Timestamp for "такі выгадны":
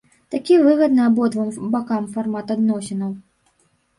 0.35-1.01